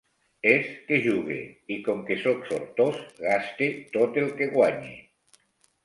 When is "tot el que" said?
3.99-4.53